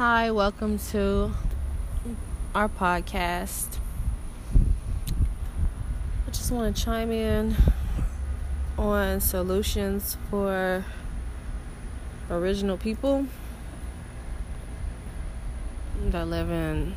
Hi, 0.00 0.30
welcome 0.30 0.78
to 0.92 1.30
our 2.54 2.70
podcast. 2.70 3.76
I 6.26 6.30
just 6.30 6.50
want 6.50 6.74
to 6.74 6.82
chime 6.82 7.12
in 7.12 7.54
on 8.78 9.20
solutions 9.20 10.16
for 10.30 10.86
original 12.30 12.78
people 12.78 13.26
that 16.08 16.26
live 16.28 16.50
in 16.50 16.94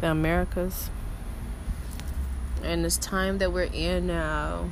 the 0.00 0.10
Americas. 0.10 0.88
And 2.62 2.82
this 2.82 2.96
time 2.96 3.36
that 3.36 3.52
we're 3.52 3.64
in 3.64 4.06
now, 4.06 4.70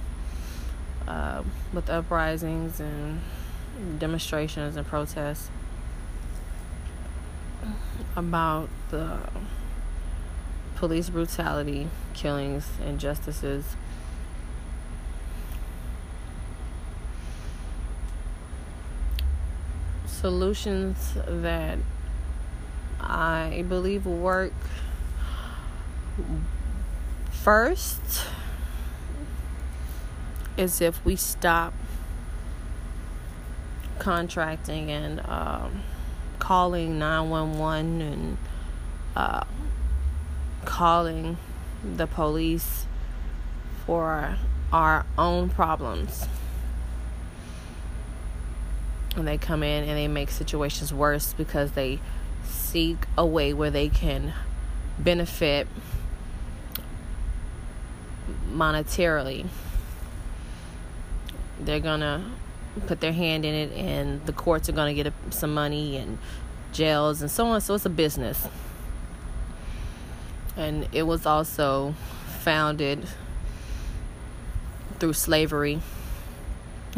uh, 1.06 1.42
with 1.74 1.90
uprisings 1.90 2.80
and 2.80 3.20
demonstrations 3.98 4.76
and 4.76 4.86
protests 4.86 5.50
about 8.16 8.68
the 8.90 9.18
police 10.76 11.10
brutality, 11.10 11.88
killings, 12.14 12.66
injustices. 12.84 13.76
Solutions 20.06 21.14
that 21.26 21.78
I 23.00 23.64
believe 23.68 24.06
work 24.06 24.52
first 27.30 28.00
is 30.56 30.80
if 30.80 31.04
we 31.04 31.16
stop 31.16 31.74
contracting 33.98 34.90
and 34.90 35.20
um, 35.26 35.82
calling 36.46 36.96
911 36.96 38.00
and 38.00 38.38
uh, 39.16 39.42
calling 40.64 41.36
the 41.82 42.06
police 42.06 42.86
for 43.84 44.36
our 44.72 45.04
own 45.18 45.48
problems. 45.48 46.26
And 49.16 49.26
they 49.26 49.36
come 49.38 49.64
in 49.64 49.88
and 49.88 49.98
they 49.98 50.06
make 50.06 50.30
situations 50.30 50.94
worse 50.94 51.34
because 51.34 51.72
they 51.72 51.98
seek 52.44 52.98
a 53.18 53.26
way 53.26 53.52
where 53.52 53.72
they 53.72 53.88
can 53.88 54.32
benefit 55.00 55.66
monetarily. 58.52 59.48
They're 61.58 61.80
gonna 61.80 62.22
put 62.86 63.00
their 63.00 63.12
hand 63.12 63.44
in 63.44 63.54
it, 63.54 63.72
and 63.72 64.24
the 64.26 64.32
courts 64.32 64.68
are 64.68 64.72
going 64.72 64.94
to 64.94 65.02
get 65.02 65.12
some 65.30 65.54
money 65.54 65.96
and 65.96 66.18
jails 66.72 67.22
and 67.22 67.30
so 67.30 67.46
on. 67.46 67.60
So 67.60 67.74
it's 67.74 67.86
a 67.86 67.90
business. 67.90 68.46
And 70.56 70.88
it 70.92 71.02
was 71.02 71.26
also 71.26 71.94
founded 72.40 73.06
through 74.98 75.12
slavery, 75.12 75.80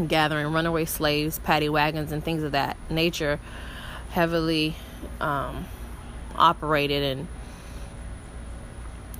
gathering 0.06 0.52
runaway 0.52 0.84
slaves, 0.84 1.38
paddy 1.40 1.68
wagons, 1.68 2.12
and 2.12 2.22
things 2.22 2.42
of 2.42 2.52
that 2.52 2.76
nature, 2.90 3.40
heavily 4.10 4.76
um, 5.20 5.66
operated 6.36 7.02
and 7.02 7.28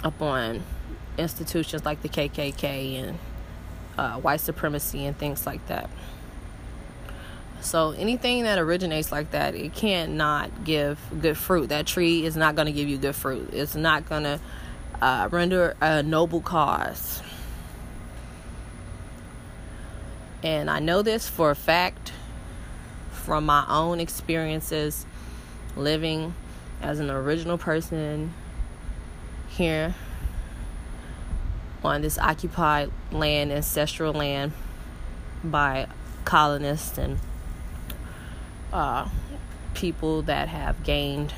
upon 0.04 0.62
institutions 1.16 1.84
like 1.84 2.02
the 2.02 2.08
KKK 2.08 3.02
and 3.02 3.18
uh, 3.96 4.14
white 4.18 4.40
supremacy 4.40 5.04
and 5.04 5.18
things 5.18 5.46
like 5.46 5.66
that. 5.66 5.90
So 7.60 7.90
anything 7.90 8.44
that 8.44 8.58
originates 8.58 9.10
like 9.10 9.32
that, 9.32 9.54
it 9.54 9.74
can't 9.74 10.12
not 10.12 10.64
give 10.64 10.98
good 11.20 11.36
fruit. 11.36 11.70
That 11.70 11.86
tree 11.86 12.24
is 12.24 12.36
not 12.36 12.54
going 12.54 12.66
to 12.66 12.72
give 12.72 12.88
you 12.88 12.98
good 12.98 13.16
fruit. 13.16 13.50
It's 13.52 13.74
not 13.74 14.08
going 14.08 14.22
to 14.22 14.40
uh, 15.02 15.28
render 15.30 15.76
a 15.80 16.02
noble 16.02 16.40
cause. 16.40 17.22
And 20.42 20.70
I 20.70 20.78
know 20.78 21.02
this 21.02 21.28
for 21.28 21.50
a 21.50 21.56
fact 21.56 22.12
from 23.10 23.44
my 23.44 23.64
own 23.68 23.98
experiences 24.00 25.04
living 25.76 26.34
as 26.80 27.00
an 27.00 27.10
original 27.10 27.58
person 27.58 28.32
here 29.48 29.94
on 31.82 32.02
this 32.02 32.18
occupied 32.18 32.90
land, 33.10 33.52
ancestral 33.52 34.12
land 34.12 34.52
by 35.42 35.88
colonists 36.24 36.98
and 36.98 37.18
uh, 38.72 39.08
people 39.74 40.22
that 40.22 40.48
have 40.48 40.82
gained 40.84 41.32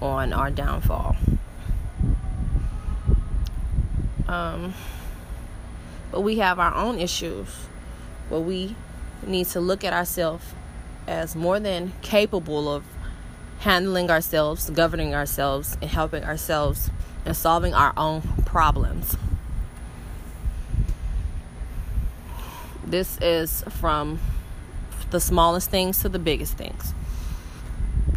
on 0.00 0.32
our 0.32 0.50
downfall. 0.50 1.16
Um, 4.28 4.74
but 6.10 6.22
we 6.22 6.38
have 6.38 6.58
our 6.58 6.74
own 6.74 6.98
issues 6.98 7.48
where 8.28 8.40
we 8.40 8.76
need 9.26 9.46
to 9.48 9.60
look 9.60 9.84
at 9.84 9.92
ourselves 9.92 10.44
as 11.06 11.36
more 11.36 11.60
than 11.60 11.92
capable 12.02 12.72
of 12.72 12.84
handling 13.60 14.10
ourselves, 14.10 14.70
governing 14.70 15.14
ourselves, 15.14 15.76
and 15.80 15.90
helping 15.90 16.24
ourselves 16.24 16.90
and 17.24 17.36
solving 17.36 17.74
our 17.74 17.92
own 17.96 18.22
problems. 18.44 19.16
This 22.84 23.18
is 23.20 23.62
from 23.68 24.18
the 25.12 25.20
smallest 25.20 25.70
things 25.70 26.00
to 26.00 26.08
the 26.08 26.18
biggest 26.18 26.54
things. 26.54 26.94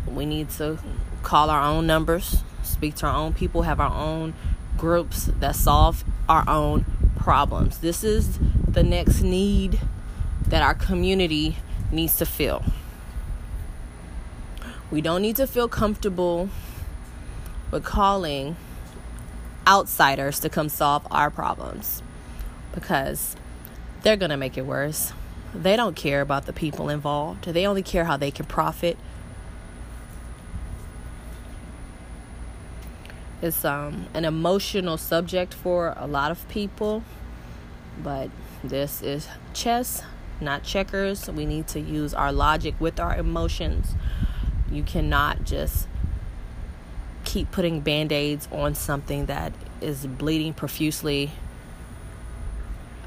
We 0.07 0.25
need 0.25 0.50
to 0.51 0.79
call 1.23 1.50
our 1.50 1.61
own 1.61 1.85
numbers, 1.85 2.41
speak 2.63 2.95
to 2.95 3.06
our 3.06 3.16
own 3.16 3.33
people, 3.33 3.63
have 3.63 3.79
our 3.79 3.94
own 3.94 4.33
groups 4.78 5.25
that 5.39 5.56
solve 5.56 6.03
our 6.28 6.44
own 6.47 6.85
problems. 7.17 7.79
This 7.79 8.03
is 8.03 8.39
the 8.67 8.81
next 8.81 9.22
need 9.22 9.79
that 10.47 10.61
our 10.61 10.73
community 10.73 11.57
needs 11.91 12.16
to 12.17 12.25
fill. 12.25 12.63
We 14.89 15.01
don't 15.01 15.22
need 15.22 15.35
to 15.35 15.47
feel 15.47 15.67
comfortable 15.67 16.50
with 17.72 17.83
calling 17.83 18.56
outsiders 19.67 20.39
to 20.39 20.50
come 20.50 20.69
solve 20.69 21.06
our 21.12 21.29
problems 21.29 22.01
because 22.73 23.35
they're 24.03 24.16
going 24.16 24.29
to 24.29 24.38
make 24.38 24.57
it 24.57 24.66
worse. 24.66 25.12
They 25.61 25.77
don't 25.77 25.95
care 25.95 26.21
about 26.21 26.45
the 26.45 26.53
people 26.53 26.89
involved, 26.89 27.45
they 27.45 27.66
only 27.66 27.83
care 27.83 28.05
how 28.05 28.17
they 28.17 28.31
can 28.31 28.45
profit. 28.45 28.97
It's 33.41 33.63
um, 33.63 34.07
an 34.13 34.25
emotional 34.25 34.97
subject 34.97 35.53
for 35.53 35.94
a 35.97 36.07
lot 36.07 36.31
of 36.31 36.47
people, 36.49 37.03
but 38.01 38.29
this 38.63 39.01
is 39.01 39.27
chess, 39.53 40.03
not 40.41 40.63
checkers. 40.63 41.29
We 41.29 41.45
need 41.45 41.67
to 41.69 41.79
use 41.79 42.13
our 42.13 42.31
logic 42.31 42.75
with 42.79 42.99
our 42.99 43.15
emotions. 43.15 43.94
You 44.71 44.83
cannot 44.83 45.44
just 45.44 45.88
keep 47.23 47.51
putting 47.51 47.81
band 47.81 48.11
aids 48.11 48.47
on 48.51 48.73
something 48.73 49.27
that 49.27 49.53
is 49.79 50.07
bleeding 50.07 50.53
profusely. 50.53 51.31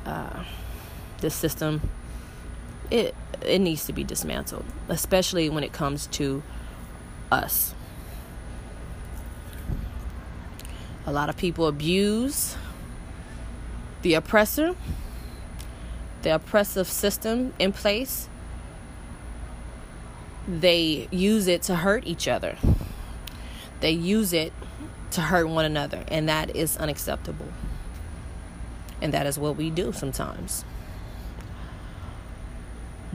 Uh, 0.06 0.44
this 1.20 1.34
system 1.34 1.80
it 2.90 3.14
it 3.42 3.60
needs 3.60 3.86
to 3.86 3.92
be 3.92 4.04
dismantled, 4.04 4.64
especially 4.88 5.48
when 5.48 5.62
it 5.62 5.72
comes 5.72 6.06
to 6.08 6.42
us. 7.30 7.74
A 11.06 11.12
lot 11.12 11.28
of 11.28 11.36
people 11.36 11.66
abuse 11.66 12.56
the 14.02 14.14
oppressor, 14.14 14.74
the 16.22 16.34
oppressive 16.34 16.88
system 16.88 17.54
in 17.58 17.72
place. 17.72 18.28
They 20.46 21.08
use 21.10 21.46
it 21.46 21.62
to 21.62 21.76
hurt 21.76 22.06
each 22.06 22.26
other. 22.26 22.56
They 23.80 23.92
use 23.92 24.32
it 24.32 24.52
to 25.12 25.20
hurt 25.22 25.48
one 25.48 25.64
another, 25.64 26.04
and 26.08 26.28
that 26.28 26.54
is 26.54 26.76
unacceptable. 26.76 27.48
And 29.00 29.14
that 29.14 29.26
is 29.26 29.38
what 29.38 29.56
we 29.56 29.70
do 29.70 29.92
sometimes. 29.92 30.64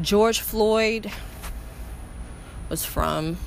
George 0.01 0.39
Floyd 0.39 1.11
was 2.67 2.83
from 2.83 3.37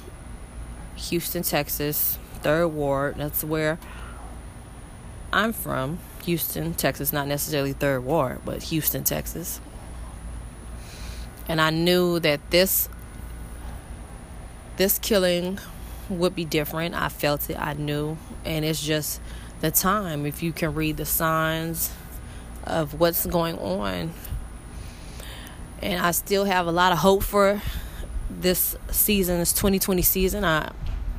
Houston, 0.94 1.42
Texas, 1.42 2.18
third 2.42 2.68
ward. 2.68 3.16
That's 3.16 3.42
where 3.42 3.78
I'm 5.32 5.52
from. 5.52 5.98
Houston, 6.24 6.74
Texas, 6.74 7.12
not 7.12 7.26
necessarily 7.26 7.72
third 7.72 8.04
ward, 8.04 8.40
but 8.44 8.62
Houston, 8.64 9.02
Texas. 9.02 9.60
And 11.48 11.60
I 11.60 11.70
knew 11.70 12.20
that 12.20 12.40
this 12.50 12.88
this 14.76 14.98
killing 14.98 15.58
would 16.08 16.34
be 16.36 16.44
different. 16.44 16.94
I 16.94 17.08
felt 17.08 17.50
it, 17.50 17.58
I 17.58 17.72
knew, 17.72 18.18
and 18.44 18.64
it's 18.64 18.82
just 18.82 19.20
the 19.60 19.72
time 19.72 20.26
if 20.26 20.42
you 20.42 20.52
can 20.52 20.74
read 20.74 20.96
the 20.96 21.06
signs 21.06 21.90
of 22.64 23.00
what's 23.00 23.26
going 23.26 23.58
on 23.58 24.12
and 25.82 26.00
I 26.00 26.10
still 26.10 26.44
have 26.44 26.66
a 26.66 26.72
lot 26.72 26.92
of 26.92 26.98
hope 26.98 27.22
for 27.22 27.60
this 28.30 28.76
season, 28.90 29.38
this 29.38 29.52
2020 29.52 30.02
season, 30.02 30.44
I 30.44 30.72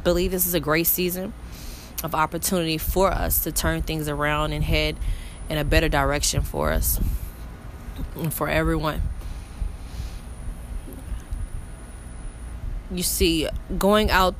believe 0.03 0.31
this 0.31 0.45
is 0.47 0.53
a 0.53 0.59
great 0.59 0.87
season 0.87 1.33
of 2.03 2.13
opportunity 2.13 2.77
for 2.77 3.11
us 3.11 3.43
to 3.43 3.51
turn 3.51 3.81
things 3.81 4.07
around 4.07 4.53
and 4.53 4.63
head 4.63 4.95
in 5.49 5.57
a 5.57 5.63
better 5.63 5.89
direction 5.89 6.41
for 6.41 6.71
us 6.71 6.99
and 8.15 8.33
for 8.33 8.49
everyone. 8.49 9.01
You 12.91 13.03
see, 13.03 13.47
going 13.77 14.11
out 14.11 14.35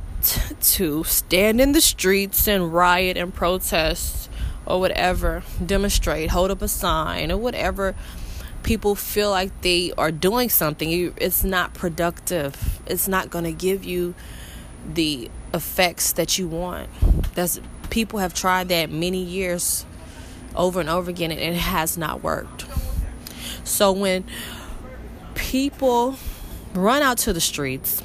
to 0.62 1.04
stand 1.04 1.60
in 1.60 1.74
the 1.74 1.82
streets 1.82 2.48
and 2.48 2.74
riot 2.74 3.18
and 3.18 3.34
protest 3.34 4.30
or 4.66 4.80
whatever, 4.80 5.44
demonstrate, 5.66 6.30
hold 6.32 6.52
up 6.52 6.62
a 6.62 6.68
sign 6.68 7.32
or 7.32 7.38
whatever 7.38 7.96
people 8.68 8.96
feel 8.96 9.30
like 9.30 9.62
they 9.62 9.94
are 9.98 10.12
doing 10.12 10.50
something, 10.50 11.14
it's 11.16 11.42
not 11.42 11.74
productive. 11.74 12.82
It's 12.86 13.08
not 13.08 13.30
going 13.30 13.46
to 13.46 13.54
give 13.54 13.86
you 13.86 14.14
the 14.94 15.32
effects 15.54 16.12
that 16.12 16.38
you 16.38 16.50
want. 16.50 16.90
That's 17.34 17.62
people 17.90 18.20
have 18.20 18.34
tried 18.34 18.68
that 18.68 18.92
many 18.92 19.24
years 19.24 19.86
over 20.54 20.82
and 20.82 20.90
over 20.90 21.10
again 21.10 21.32
and 21.32 21.40
it 21.40 21.56
has 21.56 21.98
not 21.98 22.22
worked. 22.22 22.66
So 23.64 23.94
when 23.94 24.26
people 25.34 26.18
run 26.74 27.02
out 27.02 27.20
to 27.20 27.32
the 27.32 27.40
streets 27.40 28.04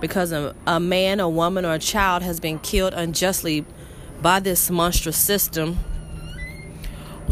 because 0.00 0.30
a, 0.30 0.54
a 0.64 0.78
man, 0.78 1.18
a 1.18 1.28
woman, 1.28 1.64
or 1.64 1.74
a 1.74 1.80
child 1.80 2.22
has 2.22 2.38
been 2.38 2.60
killed 2.60 2.94
unjustly 2.94 3.64
by 4.20 4.38
this 4.38 4.70
monstrous 4.70 5.16
system, 5.16 5.80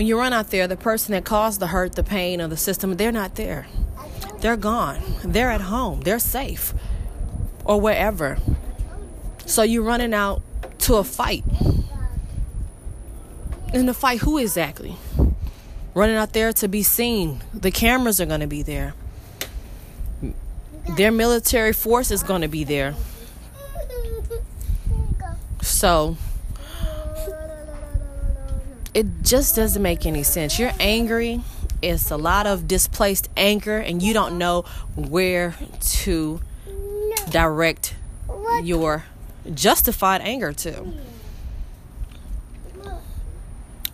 when 0.00 0.06
you 0.06 0.18
run 0.18 0.32
out 0.32 0.48
there, 0.48 0.66
the 0.66 0.78
person 0.78 1.12
that 1.12 1.26
caused 1.26 1.60
the 1.60 1.66
hurt, 1.66 1.94
the 1.94 2.02
pain, 2.02 2.40
or 2.40 2.48
the 2.48 2.56
system, 2.56 2.96
they're 2.96 3.12
not 3.12 3.34
there. 3.34 3.66
They're 4.38 4.56
gone. 4.56 4.98
They're 5.22 5.50
at 5.50 5.60
home. 5.60 6.00
They're 6.00 6.18
safe 6.18 6.72
or 7.66 7.78
wherever. 7.78 8.38
So 9.44 9.62
you're 9.62 9.82
running 9.82 10.14
out 10.14 10.40
to 10.78 10.94
a 10.94 11.04
fight. 11.04 11.44
In 13.74 13.84
the 13.84 13.92
fight, 13.92 14.20
who 14.20 14.38
exactly? 14.38 14.96
Running 15.92 16.16
out 16.16 16.32
there 16.32 16.54
to 16.54 16.66
be 16.66 16.82
seen. 16.82 17.42
The 17.52 17.70
cameras 17.70 18.22
are 18.22 18.26
going 18.26 18.40
to 18.40 18.46
be 18.46 18.62
there. 18.62 18.94
Their 20.96 21.12
military 21.12 21.74
force 21.74 22.10
is 22.10 22.22
going 22.22 22.40
to 22.40 22.48
be 22.48 22.64
there. 22.64 22.94
So 25.60 26.16
it 28.94 29.06
just 29.22 29.56
doesn't 29.56 29.82
make 29.82 30.06
any 30.06 30.22
sense. 30.22 30.58
You're 30.58 30.72
angry. 30.80 31.40
It's 31.82 32.10
a 32.10 32.16
lot 32.16 32.46
of 32.46 32.68
displaced 32.68 33.28
anger, 33.36 33.78
and 33.78 34.02
you 34.02 34.12
don't 34.12 34.36
know 34.38 34.62
where 34.96 35.54
to 35.80 36.40
direct 37.30 37.94
your 38.62 39.04
justified 39.54 40.20
anger 40.22 40.52
to. 40.52 40.92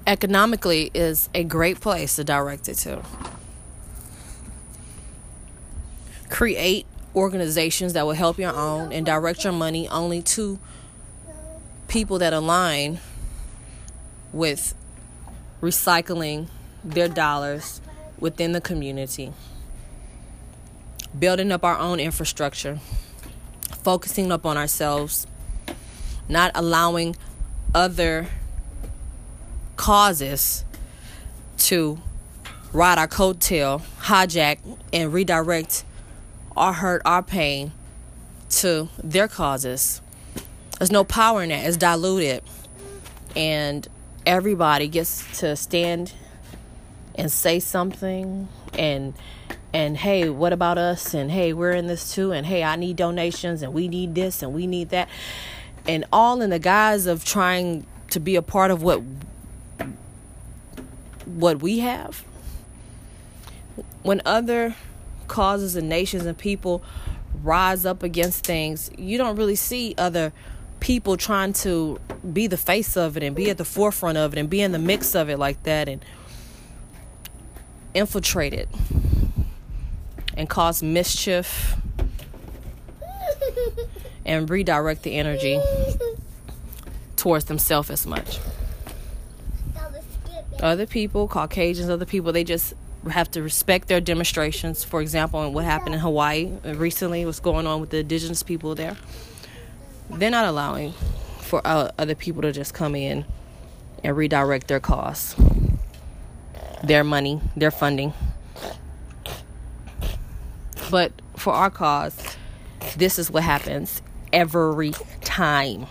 Economically 0.06 0.90
is 0.94 1.28
a 1.34 1.44
great 1.44 1.80
place 1.80 2.16
to 2.16 2.24
direct 2.24 2.68
it 2.68 2.74
to. 2.76 3.02
Create 6.28 6.86
organizations 7.14 7.92
that 7.92 8.04
will 8.04 8.12
help 8.12 8.38
your 8.38 8.54
own 8.54 8.92
and 8.92 9.06
direct 9.06 9.44
your 9.44 9.52
money 9.52 9.88
only 9.88 10.22
to 10.22 10.58
people 11.88 12.18
that 12.18 12.32
align 12.32 12.98
with 14.32 14.74
recycling 15.60 16.48
their 16.84 17.08
dollars 17.08 17.80
within 18.18 18.52
the 18.52 18.60
community, 18.60 19.32
building 21.18 21.52
up 21.52 21.64
our 21.64 21.78
own 21.78 22.00
infrastructure, 22.00 22.78
focusing 23.82 24.30
up 24.32 24.46
on 24.46 24.56
ourselves, 24.56 25.26
not 26.28 26.50
allowing 26.54 27.16
other 27.74 28.26
causes 29.76 30.64
to 31.58 31.98
ride 32.72 32.98
our 32.98 33.08
coattail, 33.08 33.82
hijack, 34.00 34.58
and 34.92 35.12
redirect 35.12 35.84
our 36.56 36.72
hurt, 36.72 37.02
our 37.04 37.22
pain 37.22 37.72
to 38.48 38.88
their 39.02 39.28
causes. 39.28 40.00
There's 40.78 40.92
no 40.92 41.04
power 41.04 41.42
in 41.42 41.48
that. 41.50 41.66
It's 41.66 41.76
diluted. 41.76 42.42
And 43.34 43.86
everybody 44.26 44.88
gets 44.88 45.38
to 45.38 45.54
stand 45.54 46.12
and 47.14 47.30
say 47.30 47.60
something 47.60 48.48
and 48.74 49.14
and 49.72 49.96
hey 49.96 50.28
what 50.28 50.52
about 50.52 50.78
us? 50.78 51.14
And 51.14 51.30
hey 51.30 51.52
we're 51.52 51.72
in 51.72 51.86
this 51.86 52.12
too. 52.12 52.32
And 52.32 52.44
hey 52.44 52.62
i 52.64 52.76
need 52.76 52.96
donations. 52.96 53.62
And 53.62 53.72
we 53.72 53.88
need 53.88 54.14
this. 54.14 54.42
And 54.42 54.52
we 54.52 54.66
need 54.66 54.90
that. 54.90 55.08
And 55.86 56.04
all 56.12 56.42
in 56.42 56.50
the 56.50 56.58
guise 56.58 57.06
of 57.06 57.24
trying 57.24 57.86
to 58.10 58.20
be 58.20 58.36
a 58.36 58.42
part 58.42 58.70
of 58.70 58.82
what 58.82 59.02
what 61.24 61.62
we 61.62 61.78
have. 61.78 62.24
When 64.02 64.20
other 64.24 64.74
causes 65.28 65.76
and 65.76 65.88
nations 65.88 66.24
and 66.26 66.36
people 66.36 66.82
rise 67.42 67.84
up 67.84 68.02
against 68.02 68.46
things 68.46 68.90
you 68.96 69.18
don't 69.18 69.36
really 69.36 69.56
see 69.56 69.94
other 69.98 70.32
people 70.80 71.16
trying 71.16 71.52
to 71.52 71.98
be 72.32 72.46
the 72.46 72.56
face 72.56 72.96
of 72.96 73.16
it 73.16 73.22
and 73.22 73.34
be 73.34 73.50
at 73.50 73.58
the 73.58 73.64
forefront 73.64 74.18
of 74.18 74.32
it 74.32 74.38
and 74.38 74.50
be 74.50 74.60
in 74.60 74.72
the 74.72 74.78
mix 74.78 75.14
of 75.14 75.28
it 75.28 75.38
like 75.38 75.62
that 75.64 75.88
and 75.88 76.04
infiltrate 77.94 78.52
it 78.52 78.68
and 80.36 80.48
cause 80.48 80.82
mischief 80.82 81.76
and 84.26 84.50
redirect 84.50 85.02
the 85.02 85.16
energy 85.16 85.60
towards 87.16 87.46
themselves 87.46 87.90
as 87.90 88.06
much. 88.06 88.38
Other 90.60 90.86
people, 90.86 91.28
Caucasians, 91.28 91.90
other 91.90 92.06
people, 92.06 92.32
they 92.32 92.44
just 92.44 92.74
have 93.10 93.30
to 93.32 93.42
respect 93.42 93.88
their 93.88 94.00
demonstrations. 94.00 94.84
For 94.84 95.00
example, 95.00 95.42
and 95.42 95.54
what 95.54 95.64
happened 95.64 95.94
in 95.94 96.00
Hawaii 96.00 96.50
recently, 96.64 97.24
what's 97.24 97.40
going 97.40 97.66
on 97.66 97.80
with 97.80 97.90
the 97.90 97.98
indigenous 97.98 98.42
people 98.42 98.74
there 98.74 98.96
they're 100.10 100.30
not 100.30 100.44
allowing 100.44 100.92
for 101.40 101.60
uh, 101.64 101.90
other 101.98 102.14
people 102.14 102.42
to 102.42 102.52
just 102.52 102.74
come 102.74 102.94
in 102.94 103.24
and 104.02 104.16
redirect 104.16 104.68
their 104.68 104.80
costs, 104.80 105.36
their 106.82 107.04
money, 107.04 107.40
their 107.56 107.70
funding. 107.70 108.12
But 110.90 111.12
for 111.36 111.52
our 111.52 111.70
cause, 111.70 112.36
this 112.96 113.18
is 113.18 113.30
what 113.30 113.42
happens 113.42 114.02
every 114.32 114.92
time. 115.22 115.86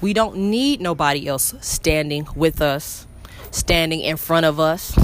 We 0.00 0.12
don't 0.12 0.36
need 0.36 0.80
nobody 0.80 1.26
else 1.26 1.54
standing 1.60 2.28
with 2.36 2.62
us, 2.62 3.06
standing 3.50 4.00
in 4.00 4.16
front 4.16 4.46
of 4.46 4.60
us. 4.60 4.96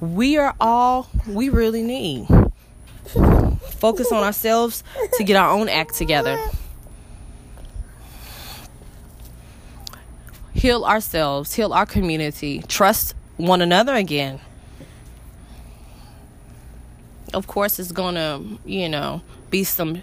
We 0.00 0.36
are 0.36 0.54
all 0.60 1.08
we 1.26 1.48
really 1.48 1.82
need. 1.82 2.28
Focus 3.78 4.12
on 4.12 4.22
ourselves 4.22 4.84
to 5.14 5.24
get 5.24 5.36
our 5.36 5.50
own 5.50 5.68
act 5.68 5.94
together. 5.94 6.38
Heal 10.58 10.84
ourselves, 10.84 11.54
heal 11.54 11.72
our 11.72 11.86
community, 11.86 12.62
trust 12.66 13.14
one 13.36 13.62
another 13.62 13.94
again. 13.94 14.40
Of 17.32 17.46
course, 17.46 17.78
it's 17.78 17.92
going 17.92 18.16
to, 18.16 18.58
you 18.64 18.88
know, 18.88 19.22
be 19.50 19.62
some 19.62 20.02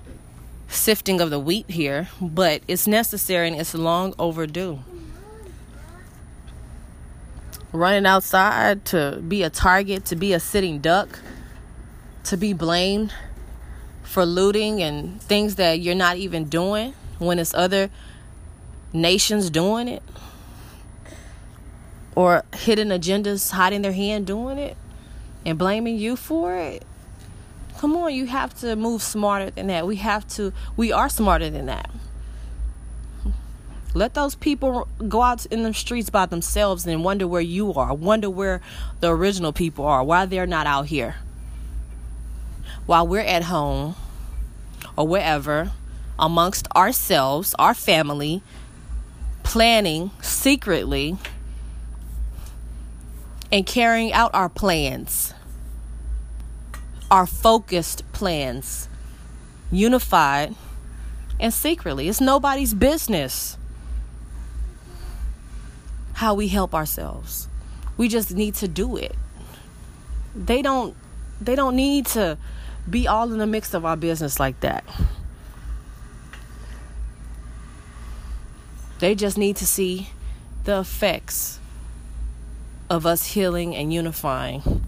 sifting 0.69 1.19
of 1.19 1.29
the 1.29 1.39
wheat 1.39 1.69
here, 1.69 2.07
but 2.21 2.61
it's 2.67 2.87
necessary 2.87 3.47
and 3.49 3.57
it's 3.59 3.73
long 3.73 4.13
overdue. 4.17 4.79
Running 7.73 8.05
outside 8.05 8.85
to 8.85 9.21
be 9.27 9.43
a 9.43 9.49
target, 9.49 10.05
to 10.05 10.15
be 10.15 10.31
a 10.31 10.39
sitting 10.39 10.79
duck, 10.79 11.19
to 12.23 12.37
be 12.37 12.53
blamed 12.53 13.13
for 14.03 14.25
looting 14.25 14.81
and 14.81 15.21
things 15.21 15.55
that 15.55 15.81
you're 15.81 15.95
not 15.95 16.15
even 16.15 16.45
doing 16.45 16.93
when 17.19 17.39
it's 17.39 17.53
other 17.53 17.89
nations 18.93 19.49
doing 19.49 19.89
it 19.89 20.01
or 22.15 22.43
hidden 22.53 22.89
agendas 22.89 23.51
hiding 23.51 23.81
their 23.81 23.91
hand 23.91 24.25
doing 24.25 24.57
it 24.57 24.77
and 25.45 25.59
blaming 25.59 25.97
you 25.97 26.15
for 26.15 26.55
it. 26.55 26.83
Come 27.77 27.95
on, 27.97 28.13
you 28.13 28.25
have 28.25 28.53
to 28.61 28.75
move 28.75 29.01
smarter 29.01 29.51
than 29.51 29.67
that. 29.67 29.85
We 29.85 29.97
have 29.97 30.27
to, 30.29 30.53
we 30.77 30.91
are 30.91 31.09
smarter 31.09 31.49
than 31.49 31.65
that. 31.65 31.91
Let 33.93 34.13
those 34.13 34.35
people 34.35 34.87
go 35.07 35.21
out 35.21 35.45
in 35.47 35.63
the 35.63 35.73
streets 35.73 36.09
by 36.09 36.25
themselves 36.25 36.85
and 36.85 37.03
wonder 37.03 37.27
where 37.27 37.41
you 37.41 37.73
are, 37.73 37.93
wonder 37.93 38.29
where 38.29 38.61
the 38.99 39.09
original 39.09 39.53
people 39.53 39.85
are, 39.85 40.03
why 40.03 40.25
they're 40.25 40.47
not 40.47 40.67
out 40.67 40.87
here. 40.87 41.15
While 42.85 43.07
we're 43.07 43.21
at 43.21 43.43
home 43.43 43.95
or 44.97 45.07
wherever, 45.07 45.71
amongst 46.19 46.67
ourselves, 46.75 47.55
our 47.57 47.73
family, 47.73 48.41
planning 49.43 50.11
secretly 50.21 51.17
and 53.51 53.65
carrying 53.65 54.11
out 54.13 54.33
our 54.33 54.49
plans, 54.49 55.33
our 57.11 57.25
focused 57.25 58.03
plans 58.11 58.89
unified 59.71 60.55
and 61.39 61.53
secretly. 61.53 62.07
It's 62.07 62.21
nobody's 62.21 62.73
business 62.73 63.57
how 66.13 66.33
we 66.33 66.47
help 66.47 66.73
ourselves. 66.73 67.49
We 67.97 68.07
just 68.07 68.33
need 68.33 68.55
to 68.55 68.67
do 68.67 68.97
it. 68.97 69.15
They 70.35 70.61
don't 70.61 70.95
they 71.41 71.55
don't 71.55 71.75
need 71.75 72.05
to 72.07 72.37
be 72.89 73.07
all 73.07 73.31
in 73.31 73.39
the 73.39 73.47
mix 73.47 73.73
of 73.73 73.85
our 73.85 73.97
business 73.97 74.39
like 74.39 74.59
that. 74.61 74.85
They 78.99 79.15
just 79.15 79.37
need 79.37 79.57
to 79.57 79.65
see 79.65 80.09
the 80.63 80.79
effects 80.79 81.59
of 82.89 83.05
us 83.05 83.25
healing 83.27 83.75
and 83.75 83.93
unifying. 83.93 84.85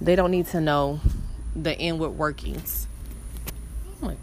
They 0.00 0.16
don't 0.16 0.30
need 0.30 0.46
to 0.48 0.60
know 0.60 1.00
the 1.54 1.78
inward 1.78 2.10
workings. 2.10 2.86
Oh 4.02 4.14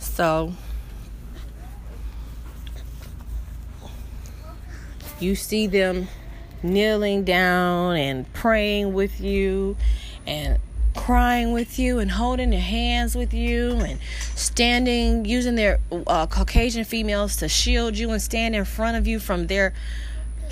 so 0.00 0.52
you 5.20 5.34
see 5.34 5.66
them 5.66 6.08
kneeling 6.62 7.24
down 7.24 7.96
and 7.96 8.32
praying 8.32 8.92
with 8.92 9.20
you 9.20 9.76
and 10.26 10.58
crying 10.98 11.52
with 11.52 11.78
you 11.78 12.00
and 12.00 12.10
holding 12.10 12.50
their 12.50 12.60
hands 12.60 13.14
with 13.14 13.32
you 13.32 13.70
and 13.76 14.00
standing 14.34 15.24
using 15.24 15.54
their 15.54 15.78
uh, 16.08 16.26
caucasian 16.26 16.84
females 16.84 17.36
to 17.36 17.48
shield 17.48 17.96
you 17.96 18.10
and 18.10 18.20
stand 18.20 18.54
in 18.56 18.64
front 18.64 18.96
of 18.96 19.06
you 19.06 19.20
from 19.20 19.46
their 19.46 19.72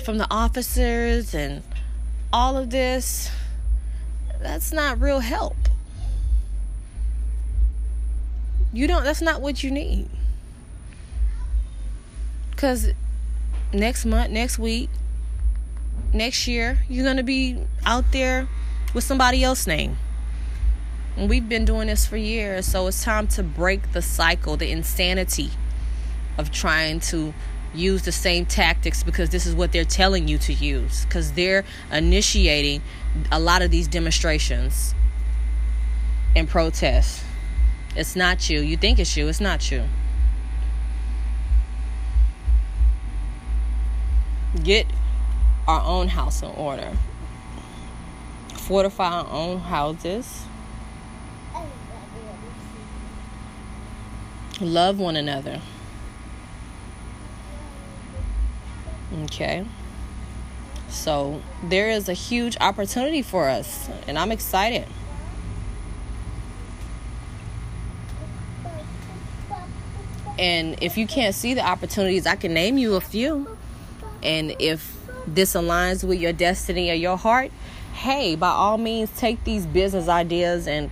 from 0.05 0.17
the 0.17 0.27
officers 0.31 1.35
and 1.35 1.61
all 2.31 2.57
of 2.57 2.69
this 2.69 3.29
that's 4.39 4.71
not 4.71 5.01
real 5.01 5.19
help. 5.19 5.57
You 8.71 8.87
don't 8.87 9.03
that's 9.03 9.21
not 9.21 9.41
what 9.41 9.63
you 9.63 9.69
need. 9.69 10.07
Because 12.51 12.91
next 13.73 14.05
month 14.05 14.31
next 14.31 14.57
week 14.57 14.89
next 16.13 16.47
year 16.47 16.79
you're 16.87 17.03
going 17.03 17.17
to 17.17 17.23
be 17.23 17.61
out 17.85 18.05
there 18.13 18.47
with 18.93 19.03
somebody 19.03 19.43
else's 19.43 19.67
name 19.67 19.97
we've 21.17 21.49
been 21.49 21.65
doing 21.65 21.87
this 21.87 22.05
for 22.05 22.17
years, 22.17 22.65
so 22.65 22.87
it's 22.87 23.03
time 23.03 23.27
to 23.27 23.43
break 23.43 23.91
the 23.91 24.01
cycle, 24.01 24.55
the 24.55 24.71
insanity 24.71 25.49
of 26.37 26.51
trying 26.51 26.99
to 26.99 27.33
use 27.73 28.03
the 28.03 28.11
same 28.11 28.45
tactics 28.45 29.03
because 29.03 29.29
this 29.29 29.45
is 29.45 29.55
what 29.55 29.71
they're 29.71 29.83
telling 29.83 30.27
you 30.27 30.37
to 30.37 30.53
use 30.53 31.05
because 31.05 31.33
they're 31.33 31.63
initiating 31.91 32.81
a 33.31 33.39
lot 33.39 33.61
of 33.61 33.71
these 33.71 33.87
demonstrations 33.87 34.93
and 36.35 36.47
protests. 36.47 37.23
It's 37.95 38.15
not 38.15 38.49
you. 38.49 38.59
You 38.61 38.77
think 38.77 38.99
it's 38.99 39.17
you, 39.17 39.27
it's 39.27 39.41
not 39.41 39.71
you. 39.71 39.83
Get 44.63 44.85
our 45.67 45.81
own 45.81 46.07
house 46.09 46.41
in 46.41 46.49
order. 46.49 46.95
Fortify 48.53 49.09
our 49.09 49.27
own 49.31 49.59
houses 49.59 50.43
Love 54.59 54.99
one 54.99 55.15
another. 55.15 55.61
Okay. 59.25 59.65
So 60.89 61.41
there 61.63 61.89
is 61.89 62.09
a 62.09 62.13
huge 62.13 62.57
opportunity 62.59 63.21
for 63.21 63.49
us, 63.49 63.89
and 64.07 64.17
I'm 64.17 64.31
excited. 64.31 64.87
And 70.39 70.81
if 70.81 70.97
you 70.97 71.07
can't 71.07 71.33
see 71.33 71.53
the 71.53 71.65
opportunities, 71.65 72.25
I 72.25 72.35
can 72.35 72.53
name 72.53 72.77
you 72.77 72.95
a 72.95 73.01
few. 73.01 73.57
And 74.21 74.55
if 74.59 74.95
this 75.27 75.53
aligns 75.53 76.03
with 76.03 76.19
your 76.19 76.33
destiny 76.33 76.89
or 76.89 76.93
your 76.93 77.17
heart, 77.17 77.51
hey, 77.93 78.35
by 78.35 78.49
all 78.49 78.77
means, 78.77 79.09
take 79.17 79.43
these 79.43 79.65
business 79.65 80.07
ideas 80.07 80.67
and 80.67 80.91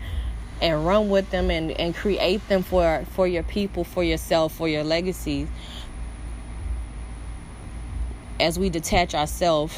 and 0.62 0.86
run 0.86 1.10
with 1.10 1.30
them 1.32 1.52
and, 1.52 1.72
and 1.72 1.96
create 1.96 2.48
them 2.48 2.64
for, 2.64 3.06
for 3.12 3.28
your 3.28 3.44
people, 3.44 3.84
for 3.84 4.04
yourself, 4.04 4.54
for 4.54 4.68
your 4.68 4.84
legacy 4.84 5.48
as 8.40 8.60
we 8.60 8.70
detach 8.70 9.14
ourselves 9.14 9.76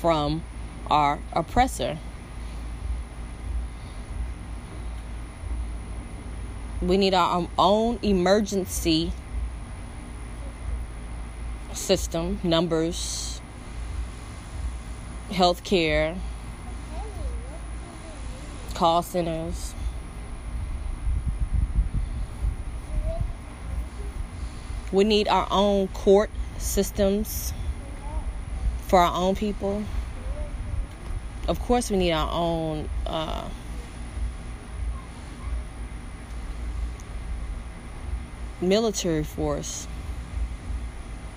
from 0.00 0.42
our 0.90 1.18
oppressor. 1.32 1.98
We 6.80 6.96
need 6.96 7.14
our 7.14 7.38
um, 7.38 7.48
own 7.58 8.00
emergency 8.02 9.12
system, 11.72 12.40
numbers, 12.42 13.40
healthcare, 15.30 16.16
call 18.74 19.02
centers 19.02 19.74
We 24.92 25.04
need 25.04 25.26
our 25.28 25.48
own 25.50 25.88
court 25.88 26.30
systems 26.58 27.52
for 28.86 29.00
our 29.00 29.14
own 29.14 29.34
people. 29.34 29.82
Of 31.48 31.58
course, 31.60 31.90
we 31.90 31.96
need 31.96 32.12
our 32.12 32.30
own. 32.30 32.88
Uh, 33.06 33.48
military 38.62 39.24
force, 39.24 39.86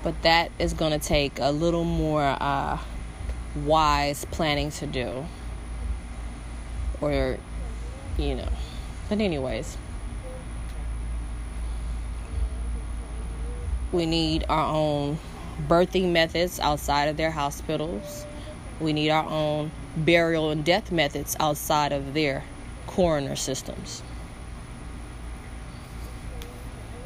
but 0.03 0.21
that 0.21 0.51
is 0.59 0.73
going 0.73 0.97
to 0.97 1.05
take 1.05 1.39
a 1.39 1.51
little 1.51 1.83
more 1.83 2.23
uh, 2.39 2.77
wise 3.55 4.25
planning 4.25 4.69
to 4.69 4.87
do, 4.87 5.25
or 7.01 7.37
you 8.17 8.35
know. 8.35 8.49
But 9.09 9.19
anyways. 9.19 9.77
We 13.95 14.05
need 14.05 14.43
our 14.49 14.75
own 14.75 15.19
birthing 15.69 16.11
methods 16.11 16.59
outside 16.59 17.05
of 17.05 17.15
their 17.15 17.31
hospitals. 17.31 18.25
We 18.81 18.91
need 18.91 19.09
our 19.09 19.23
own 19.23 19.71
burial 19.95 20.51
and 20.51 20.65
death 20.65 20.91
methods 20.91 21.37
outside 21.39 21.93
of 21.93 22.13
their 22.13 22.43
coroner 22.87 23.37
systems. 23.37 24.03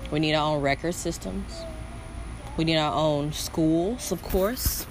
We 0.09 0.19
need 0.19 0.33
our 0.33 0.55
own 0.55 0.63
record 0.63 0.95
systems. 0.95 1.61
We 2.57 2.63
need 2.63 2.77
our 2.77 2.95
own 2.95 3.33
schools, 3.33 4.11
of 4.11 4.23
course. 4.23 4.87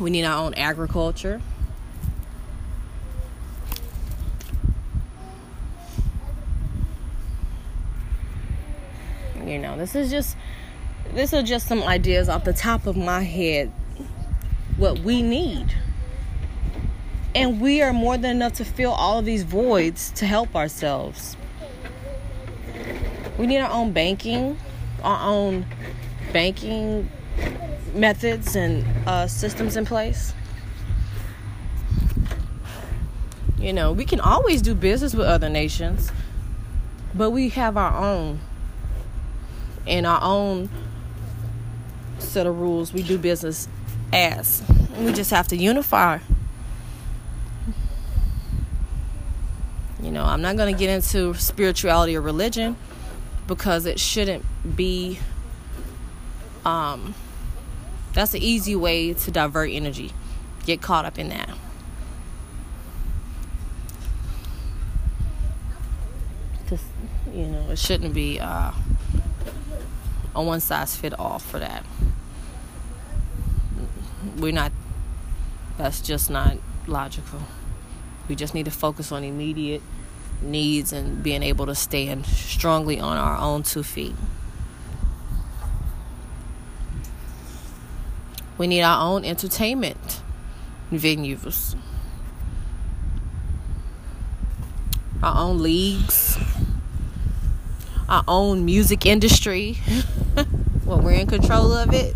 We 0.00 0.10
need 0.10 0.24
our 0.24 0.44
own 0.44 0.54
agriculture. 0.54 1.40
You 9.46 9.60
know, 9.60 9.76
this 9.76 9.94
is 9.94 10.10
just 10.10 10.36
this 11.14 11.34
are 11.34 11.42
just 11.42 11.66
some 11.66 11.82
ideas 11.82 12.28
off 12.28 12.44
the 12.44 12.52
top 12.52 12.86
of 12.86 12.96
my 12.96 13.22
head 13.22 13.70
what 14.76 14.98
we 15.00 15.22
need. 15.22 15.66
And 17.34 17.60
we 17.60 17.80
are 17.82 17.92
more 17.92 18.18
than 18.18 18.36
enough 18.36 18.54
to 18.54 18.64
fill 18.64 18.92
all 18.92 19.18
of 19.18 19.24
these 19.24 19.42
voids 19.42 20.10
to 20.12 20.26
help 20.26 20.54
ourselves. 20.54 21.36
We 23.38 23.46
need 23.46 23.58
our 23.58 23.70
own 23.70 23.92
banking 23.92 24.58
our 25.02 25.28
own 25.28 25.66
banking 26.32 27.10
methods 27.92 28.54
and 28.54 28.84
uh, 29.06 29.26
systems 29.26 29.76
in 29.76 29.84
place. 29.84 30.32
You 33.58 33.72
know 33.72 33.92
we 33.92 34.04
can 34.04 34.20
always 34.20 34.62
do 34.62 34.74
business 34.74 35.14
with 35.14 35.26
other 35.26 35.48
nations 35.48 36.10
but 37.14 37.30
we 37.30 37.50
have 37.50 37.76
our 37.76 37.96
own. 37.96 38.40
And 39.86 40.06
our 40.06 40.20
own 40.22 40.70
set 42.22 42.46
of 42.46 42.58
rules 42.58 42.92
we 42.92 43.02
do 43.02 43.18
business 43.18 43.68
as. 44.12 44.62
We 44.98 45.12
just 45.12 45.30
have 45.30 45.48
to 45.48 45.56
unify. 45.56 46.18
You 50.02 50.10
know, 50.10 50.24
I'm 50.24 50.42
not 50.42 50.56
going 50.56 50.74
to 50.74 50.78
get 50.78 50.90
into 50.90 51.34
spirituality 51.34 52.16
or 52.16 52.20
religion 52.20 52.76
because 53.46 53.86
it 53.86 54.00
shouldn't 54.00 54.44
be 54.76 55.18
um 56.64 57.14
that's 58.12 58.34
an 58.34 58.42
easy 58.42 58.76
way 58.76 59.12
to 59.12 59.30
divert 59.30 59.70
energy. 59.70 60.12
Get 60.64 60.80
caught 60.80 61.04
up 61.04 61.18
in 61.18 61.28
that. 61.30 61.50
Cuz 66.68 66.80
you 67.34 67.46
know, 67.46 67.70
it 67.70 67.78
shouldn't 67.78 68.14
be 68.14 68.38
uh 68.38 68.72
a 70.34 70.42
one 70.42 70.60
size 70.60 70.96
fit 70.96 71.18
all 71.18 71.38
for 71.38 71.58
that. 71.58 71.84
we're 74.36 74.52
not 74.52 74.72
that's 75.76 76.00
just 76.00 76.30
not 76.30 76.58
logical. 76.86 77.40
We 78.28 78.36
just 78.36 78.54
need 78.54 78.66
to 78.66 78.70
focus 78.70 79.10
on 79.10 79.24
immediate 79.24 79.82
needs 80.40 80.92
and 80.92 81.22
being 81.22 81.42
able 81.42 81.66
to 81.66 81.74
stand 81.74 82.26
strongly 82.26 83.00
on 83.00 83.16
our 83.16 83.36
own 83.38 83.62
two 83.62 83.82
feet. 83.82 84.14
We 88.58 88.66
need 88.66 88.82
our 88.82 89.02
own 89.02 89.24
entertainment 89.24 90.22
venues. 90.92 91.74
Our 95.22 95.44
own 95.44 95.62
leagues. 95.62 96.38
Our 98.08 98.24
own 98.28 98.64
music 98.64 99.06
industry 99.06 99.78
when 100.92 101.04
we're 101.04 101.12
in 101.12 101.26
control 101.26 101.72
of 101.72 101.92
it 101.92 102.14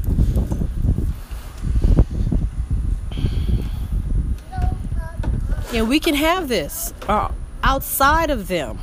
And 5.77 5.91
we 5.91 6.01
can 6.01 6.15
have 6.15 6.49
this 6.49 6.95
uh, 7.07 7.31
outside 7.63 8.31
of 8.31 8.49
them. 8.49 8.79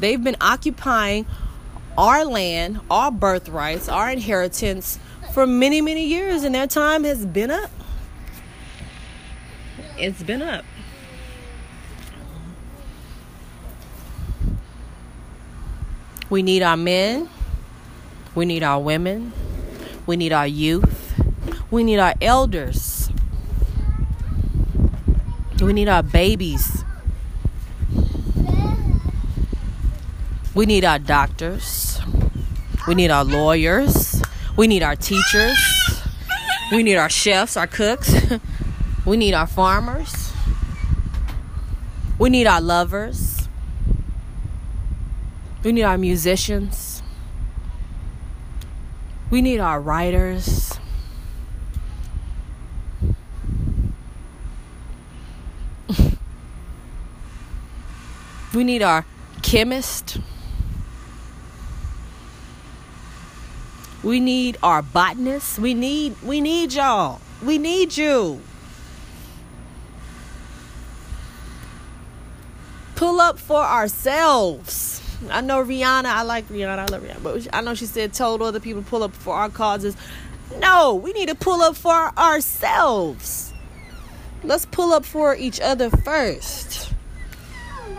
They've 0.00 0.22
been 0.22 0.36
occupying 0.40 1.26
our 1.96 2.24
land, 2.24 2.80
our 2.90 3.12
birthrights, 3.12 3.88
our 3.88 4.10
inheritance 4.10 4.98
for 5.32 5.46
many, 5.46 5.80
many 5.80 6.04
years, 6.04 6.42
and 6.42 6.54
their 6.54 6.66
time 6.66 7.04
has 7.04 7.24
been 7.24 7.52
up. 7.52 7.70
It's 9.96 10.24
been 10.24 10.42
up. 10.42 10.64
We 16.30 16.42
need 16.42 16.64
our 16.64 16.76
men. 16.76 17.28
We 18.38 18.44
need 18.44 18.62
our 18.62 18.78
women. 18.78 19.32
We 20.06 20.16
need 20.16 20.32
our 20.32 20.46
youth. 20.46 21.20
We 21.72 21.82
need 21.82 21.98
our 21.98 22.14
elders. 22.22 23.10
We 25.60 25.72
need 25.72 25.88
our 25.88 26.04
babies. 26.04 26.84
We 30.54 30.66
need 30.66 30.84
our 30.84 31.00
doctors. 31.00 32.00
We 32.86 32.94
need 32.94 33.10
our 33.10 33.24
lawyers. 33.24 34.22
We 34.56 34.68
need 34.68 34.84
our 34.84 34.94
teachers. 34.94 35.58
We 36.70 36.84
need 36.84 36.94
our 36.94 37.10
chefs, 37.10 37.56
our 37.56 37.66
cooks. 37.66 38.14
We 39.04 39.16
need 39.16 39.34
our 39.34 39.48
farmers. 39.48 40.32
We 42.20 42.30
need 42.30 42.46
our 42.46 42.60
lovers. 42.60 43.48
We 45.64 45.72
need 45.72 45.82
our 45.82 45.98
musicians. 45.98 46.97
We 49.30 49.42
need 49.42 49.60
our 49.60 49.80
writers. 49.80 50.78
We 58.54 58.64
need 58.64 58.82
our 58.82 59.04
chemist. 59.42 60.18
We 64.02 64.20
need 64.20 64.56
our 64.62 64.80
botanists. 64.80 65.58
We 65.58 65.74
need 65.74 66.16
we 66.22 66.40
need 66.40 66.72
y'all. 66.72 67.20
We 67.42 67.58
need 67.58 67.96
you. 67.96 68.40
Pull 72.94 73.20
up 73.20 73.38
for 73.38 73.62
ourselves. 73.62 75.07
I 75.30 75.40
know 75.40 75.64
Rihanna, 75.64 76.06
I 76.06 76.22
like 76.22 76.48
Rihanna, 76.48 76.78
I 76.78 76.86
love 76.86 77.02
Rihanna, 77.02 77.22
but 77.22 77.48
I 77.52 77.60
know 77.60 77.74
she 77.74 77.86
said 77.86 78.12
told 78.12 78.40
other 78.42 78.60
people 78.60 78.82
pull 78.82 79.02
up 79.02 79.14
for 79.14 79.34
our 79.34 79.48
causes. 79.48 79.96
No, 80.60 80.94
we 80.94 81.12
need 81.12 81.28
to 81.28 81.34
pull 81.34 81.60
up 81.60 81.76
for 81.76 82.12
ourselves. 82.18 83.52
Let's 84.44 84.66
pull 84.66 84.92
up 84.92 85.04
for 85.04 85.34
each 85.34 85.60
other 85.60 85.90
first 85.90 86.88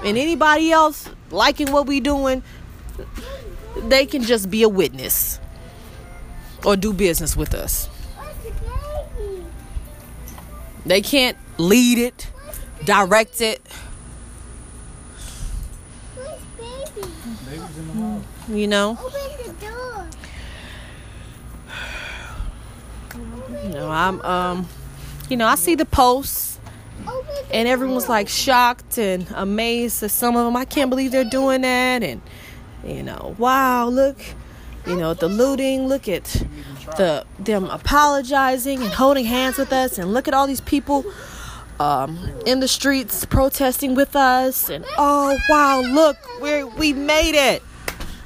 and 0.03 0.17
anybody 0.17 0.71
else 0.71 1.09
liking 1.29 1.71
what 1.71 1.85
we 1.85 1.99
doing, 1.99 2.43
they 3.83 4.05
can 4.05 4.23
just 4.23 4.49
be 4.49 4.63
a 4.63 4.69
witness 4.69 5.39
or 6.65 6.75
do 6.75 6.93
business 6.93 7.35
with 7.35 7.53
us. 7.53 7.89
They 10.85 11.01
can't 11.01 11.37
lead 11.57 11.97
it, 11.97 12.31
direct 12.85 13.41
it. 13.41 13.61
You 18.49 18.67
know? 18.67 18.97
You 23.63 23.69
know, 23.69 23.91
I'm 23.91 24.21
um 24.21 24.67
you 25.29 25.37
know, 25.37 25.47
I 25.47 25.55
see 25.55 25.75
the 25.75 25.85
posts 25.85 26.49
and 27.51 27.67
everyone's 27.67 28.09
like 28.09 28.29
shocked 28.29 28.97
and 28.97 29.27
amazed 29.35 30.03
at 30.03 30.11
some 30.11 30.35
of 30.35 30.45
them. 30.45 30.55
I 30.55 30.65
can't 30.65 30.89
believe 30.89 31.11
they're 31.11 31.23
doing 31.23 31.61
that, 31.61 32.03
and 32.03 32.21
you 32.83 33.03
know, 33.03 33.35
wow, 33.37 33.87
look, 33.87 34.17
you 34.85 34.95
know, 34.95 35.13
the 35.13 35.27
looting. 35.27 35.87
Look 35.87 36.07
at 36.07 36.23
the 36.97 37.25
them 37.39 37.65
apologizing 37.65 38.81
and 38.81 38.91
holding 38.91 39.25
hands 39.25 39.57
with 39.57 39.73
us, 39.73 39.97
and 39.97 40.13
look 40.13 40.27
at 40.27 40.33
all 40.33 40.47
these 40.47 40.61
people 40.61 41.05
um, 41.79 42.17
in 42.45 42.59
the 42.59 42.67
streets 42.67 43.25
protesting 43.25 43.95
with 43.95 44.15
us, 44.15 44.69
and 44.69 44.85
oh 44.97 45.37
wow, 45.49 45.81
look, 45.81 46.17
we 46.41 46.63
we 46.63 46.93
made 46.93 47.35
it. 47.35 47.63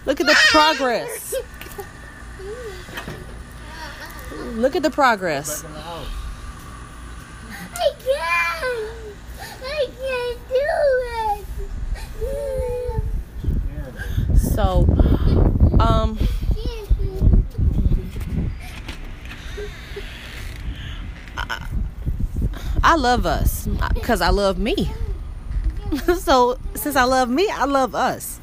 Look 0.06 0.20
at 0.20 0.28
the 0.28 0.36
progress. 0.50 1.36
Look 4.56 4.76
at 4.76 4.84
the 4.84 4.92
progress. 4.92 5.64
I 7.76 7.92
can't. 8.00 8.90
I 9.64 9.88
can't 10.00 10.40
do 10.50 10.66
it. 11.10 11.46
So, 14.38 14.86
um, 15.80 16.20
I, 21.38 21.68
I 22.84 22.96
love 22.96 23.26
us 23.26 23.68
because 23.94 24.22
I 24.22 24.30
love 24.30 24.60
me. 24.60 24.92
so, 26.20 26.60
since 26.76 26.96
I 26.96 27.04
love 27.04 27.30
me, 27.30 27.50
I 27.50 27.66
love 27.66 27.96
us. 27.96 28.40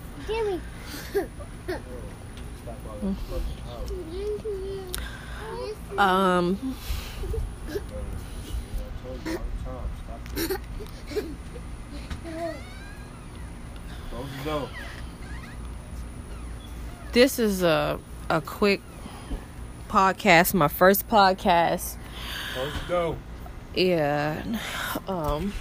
Um, 6.01 6.75
this 17.13 17.39
is 17.39 17.63
a 17.63 18.01
a 18.31 18.41
quick 18.41 18.81
podcast, 19.91 20.55
my 20.55 20.69
first 20.69 21.07
podcast. 21.07 21.99
Go. 22.89 23.19
Yeah. 23.75 24.43
Um 25.07 25.53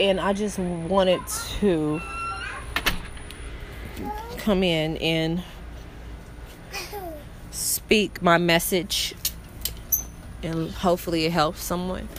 and 0.00 0.18
I 0.18 0.32
just 0.32 0.58
wanted 0.58 1.24
to 1.60 2.00
come 4.44 4.62
in 4.62 4.98
and 4.98 5.42
speak 7.50 8.20
my 8.20 8.36
message 8.36 9.14
and 10.42 10.70
hopefully 10.70 11.24
it 11.24 11.32
helps 11.32 11.62
someone. 11.62 12.10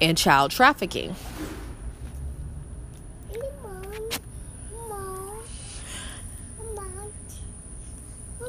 and 0.00 0.16
child 0.16 0.50
trafficking. 0.50 1.14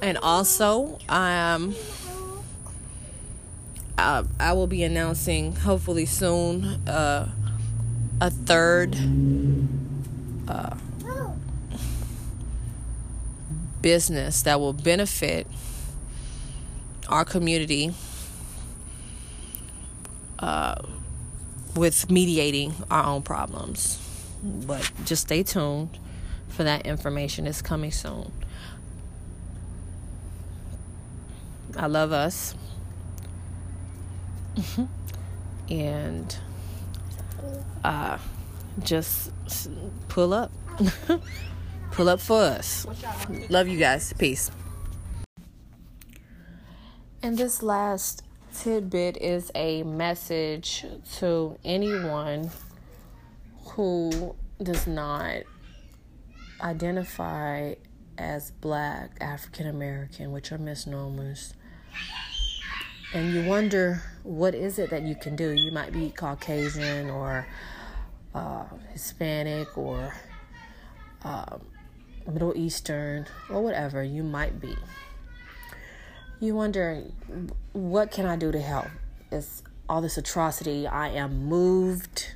And 0.02 0.18
also, 0.18 0.98
um, 1.10 1.76
uh, 3.98 4.24
I 4.40 4.54
will 4.54 4.66
be 4.66 4.84
announcing 4.84 5.56
hopefully 5.56 6.08
soon 6.08 6.66
uh, 6.88 7.30
a 8.20 8.30
third 8.32 8.96
uh, 10.48 10.76
business 13.82 14.42
that 14.44 14.60
will 14.60 14.74
benefit 14.74 15.48
our 17.08 17.26
community 17.26 17.94
uh, 20.40 20.76
with 21.76 22.10
mediating 22.10 22.74
our 22.90 23.06
own 23.06 23.22
problems. 23.22 23.98
But 24.44 24.92
just 25.06 25.24
stay 25.24 25.44
tuned 25.44 25.98
for 26.50 26.64
that 26.64 26.86
information. 26.86 27.48
It's 27.48 27.62
coming 27.62 27.92
soon. 27.92 28.32
I 31.78 31.88
love 31.88 32.12
us. 32.12 32.56
and 35.70 36.36
uh, 37.84 38.18
just 38.84 39.32
pull 40.10 40.34
up. 40.34 40.52
pull 41.92 42.10
up 42.10 42.20
for 42.20 42.42
us. 42.42 42.86
Love 43.50 43.68
you 43.68 43.78
guys. 43.78 44.14
Peace. 44.18 44.52
And 47.24 47.38
this 47.38 47.62
last 47.62 48.24
tidbit 48.58 49.18
is 49.18 49.52
a 49.54 49.84
message 49.84 50.86
to 51.18 51.58
anyone 51.64 52.50
who 53.66 54.36
does 54.62 54.88
not 54.88 55.44
identify 56.62 57.76
as 58.18 58.52
black, 58.52 59.12
African 59.22 59.68
American, 59.68 60.32
which 60.32 60.52
are 60.52 60.58
misnomers. 60.58 61.54
And 63.14 63.34
you 63.34 63.44
wonder 63.44 64.02
what 64.24 64.56
is 64.56 64.80
it 64.80 64.90
that 64.92 65.04
you 65.04 65.16
can 65.16 65.36
do? 65.36 65.52
You 65.52 65.72
might 65.72 65.92
be 65.92 66.12
Caucasian 66.12 67.10
or 67.10 67.46
uh, 68.34 68.64
Hispanic 68.94 69.78
or 69.78 70.14
uh, 71.24 71.58
Middle 72.28 72.56
Eastern 72.56 73.28
or 73.50 73.62
whatever 73.62 74.04
you 74.04 74.24
might 74.24 74.60
be. 74.60 74.76
You 76.40 76.56
wonder, 76.56 77.04
what 77.74 78.12
can 78.12 78.26
I 78.26 78.36
do 78.36 78.52
to 78.52 78.60
help? 78.60 78.88
It's 79.32 79.64
all 79.88 80.02
this 80.02 80.18
atrocity. 80.18 80.88
I 80.88 81.10
am 81.10 81.46
moved. 81.46 82.34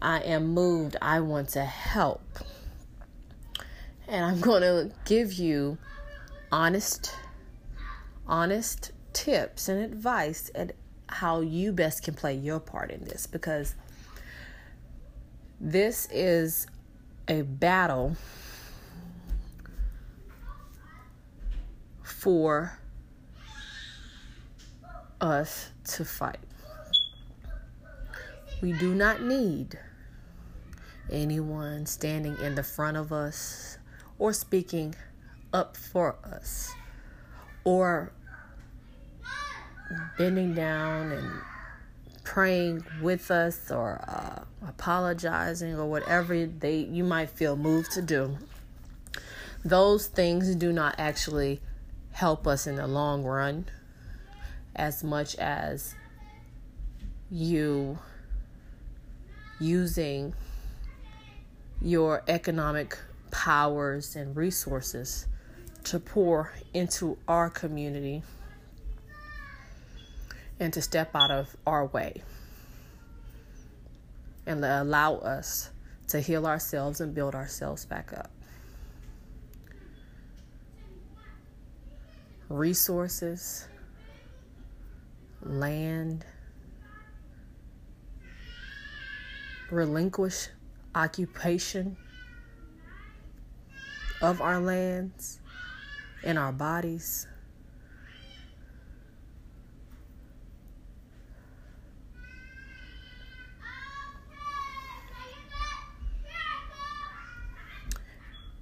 I 0.00 0.20
am 0.20 0.48
moved. 0.48 0.96
I 1.02 1.20
want 1.20 1.50
to 1.50 1.64
help. 1.64 2.22
And 4.08 4.24
I'm 4.24 4.40
going 4.40 4.62
to 4.62 4.90
give 5.04 5.32
you 5.32 5.78
honest, 6.50 7.14
honest 8.26 8.92
tips 9.12 9.68
and 9.68 9.82
advice 9.82 10.50
at 10.54 10.74
how 11.08 11.40
you 11.40 11.72
best 11.72 12.02
can 12.02 12.14
play 12.14 12.34
your 12.34 12.58
part 12.58 12.90
in 12.90 13.04
this 13.04 13.26
because 13.26 13.74
this 15.60 16.08
is 16.10 16.66
a 17.28 17.42
battle 17.42 18.16
for 22.22 22.78
us 25.20 25.72
to 25.82 26.04
fight. 26.04 26.38
We 28.62 28.70
do 28.74 28.94
not 28.94 29.22
need 29.22 29.76
anyone 31.10 31.84
standing 31.84 32.36
in 32.38 32.54
the 32.54 32.62
front 32.62 32.96
of 32.96 33.12
us 33.12 33.76
or 34.20 34.32
speaking 34.32 34.94
up 35.52 35.76
for 35.76 36.14
us 36.22 36.72
or 37.64 38.12
bending 40.16 40.54
down 40.54 41.10
and 41.10 41.28
praying 42.22 42.84
with 43.02 43.32
us 43.32 43.68
or 43.68 44.00
uh, 44.06 44.44
apologizing 44.68 45.74
or 45.74 45.86
whatever 45.86 46.46
they 46.46 46.76
you 46.76 47.02
might 47.02 47.30
feel 47.30 47.56
moved 47.56 47.90
to 47.90 48.00
do 48.00 48.38
those 49.64 50.06
things 50.06 50.54
do 50.54 50.72
not 50.72 50.94
actually 50.98 51.60
help 52.12 52.46
us 52.46 52.66
in 52.66 52.76
the 52.76 52.86
long 52.86 53.24
run 53.24 53.66
as 54.76 55.02
much 55.02 55.34
as 55.36 55.94
you 57.30 57.98
using 59.60 60.34
your 61.80 62.22
economic 62.28 62.98
powers 63.30 64.16
and 64.16 64.36
resources 64.36 65.26
to 65.84 65.98
pour 65.98 66.52
into 66.74 67.16
our 67.26 67.50
community 67.50 68.22
and 70.60 70.72
to 70.72 70.82
step 70.82 71.10
out 71.14 71.30
of 71.30 71.56
our 71.66 71.86
way 71.86 72.22
and 74.46 74.64
allow 74.64 75.16
us 75.16 75.70
to 76.08 76.20
heal 76.20 76.46
ourselves 76.46 77.00
and 77.00 77.14
build 77.14 77.34
ourselves 77.34 77.84
back 77.84 78.12
up. 78.12 78.30
Resources, 82.52 83.66
land, 85.40 86.26
relinquish 89.70 90.48
occupation 90.94 91.96
of 94.20 94.42
our 94.42 94.60
lands 94.60 95.40
and 96.22 96.38
our 96.38 96.52
bodies. 96.52 97.26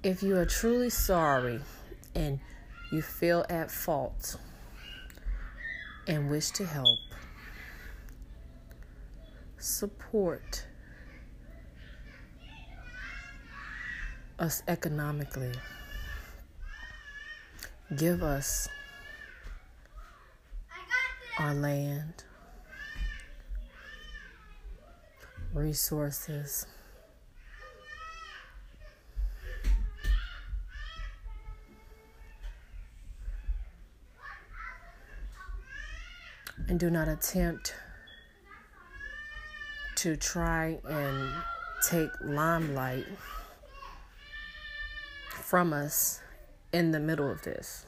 If 0.01 0.23
you 0.23 0.37
are 0.37 0.45
truly 0.45 0.89
sorry 0.89 1.59
and 2.15 2.39
you 2.91 3.01
feel 3.01 3.45
at 3.49 3.71
fault 3.71 4.35
and 6.07 6.29
wish 6.29 6.51
to 6.51 6.65
help, 6.65 6.99
support 9.57 10.65
us 14.39 14.61
economically. 14.67 15.53
Give 17.95 18.23
us 18.23 18.67
our 21.39 21.53
land, 21.53 22.25
resources. 25.53 26.65
And 36.71 36.79
do 36.79 36.89
not 36.89 37.09
attempt 37.09 37.75
to 39.93 40.15
try 40.15 40.79
and 40.87 41.33
take 41.85 42.09
limelight 42.21 43.05
from 45.31 45.73
us 45.73 46.21
in 46.71 46.91
the 46.91 46.99
middle 47.01 47.29
of 47.29 47.41
this. 47.41 47.85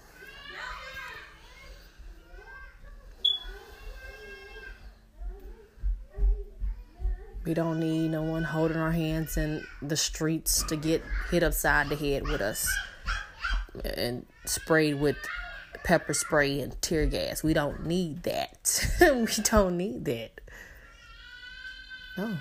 We 7.45 7.53
don't 7.53 7.79
need 7.79 8.09
no 8.09 8.23
one 8.23 8.43
holding 8.43 8.75
our 8.75 8.91
hands 8.91 9.37
in 9.37 9.63
the 9.81 9.95
streets 9.95 10.61
to 10.63 10.75
get 10.75 11.01
hit 11.31 11.41
upside 11.41 11.87
the 11.87 11.95
head 11.95 12.23
with 12.23 12.41
us 12.41 12.69
and 13.95 14.25
sprayed 14.43 14.99
with 14.99 15.15
pepper 15.83 16.13
spray 16.13 16.59
and 16.59 16.79
tear 16.81 17.05
gas. 17.05 17.43
We 17.43 17.53
don't 17.53 17.85
need 17.85 18.23
that. 18.23 18.89
we 19.01 19.43
don't 19.43 19.77
need 19.77 20.05
that. 20.05 20.41
No. 22.17 22.37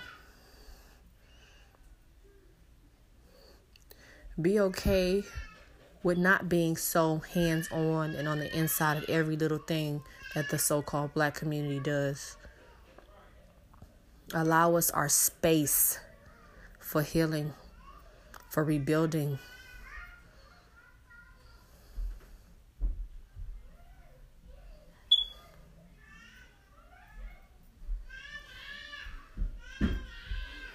Be 4.40 4.60
okay 4.60 5.24
with 6.02 6.18
not 6.18 6.48
being 6.48 6.76
so 6.76 7.18
hands 7.18 7.68
on 7.70 8.14
and 8.14 8.26
on 8.26 8.38
the 8.38 8.56
inside 8.56 8.96
of 8.96 9.04
every 9.08 9.36
little 9.36 9.58
thing 9.58 10.02
that 10.34 10.48
the 10.48 10.58
so 10.58 10.82
called 10.82 11.14
black 11.14 11.34
community 11.34 11.80
does. 11.80 12.36
Allow 14.34 14.76
us 14.76 14.90
our 14.90 15.08
space 15.08 15.98
for 16.78 17.02
healing, 17.02 17.52
for 18.48 18.64
rebuilding 18.64 19.38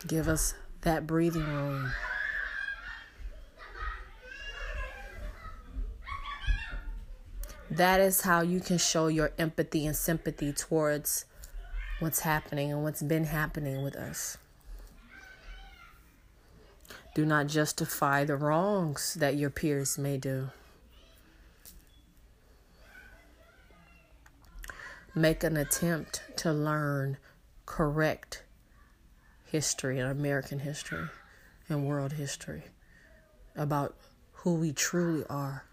Give 0.08 0.30
us 0.30 0.54
that 0.82 1.06
breathing 1.06 1.44
room. 1.44 1.92
That 7.70 8.00
is 8.00 8.22
how 8.22 8.42
you 8.42 8.62
can 8.62 8.78
show 8.78 9.08
your 9.08 9.34
empathy 9.38 9.86
and 9.86 9.96
sympathy 9.96 10.54
towards 10.54 11.26
what's 12.00 12.22
happening 12.22 12.72
and 12.72 12.84
what's 12.84 13.02
been 13.02 13.26
happening 13.26 13.84
with 13.84 13.98
us. 13.98 14.38
Do 17.14 17.26
not 17.26 17.48
justify 17.48 18.24
the 18.24 18.38
wrongs 18.38 19.16
that 19.16 19.36
your 19.36 19.50
peers 19.50 19.98
may 19.98 20.18
do. 20.18 20.52
Make 25.14 25.44
an 25.44 25.58
attempt 25.58 26.22
to 26.38 26.54
learn 26.54 27.18
correct 27.66 28.44
history 29.52 30.00
and 30.00 30.10
American 30.10 30.60
history 30.60 31.08
and 31.70 31.86
world 31.86 32.14
history 32.14 32.64
about 33.56 33.96
who 34.34 34.56
we 34.56 34.72
truly 34.72 35.26
are. 35.30 35.66